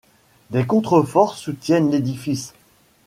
[0.49, 2.55] Des contreforts soutiennent l'édifice.